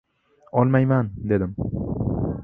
[0.51, 1.55] —Olmayman...— dedim.